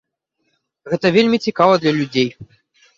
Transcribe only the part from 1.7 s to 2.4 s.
для людзей.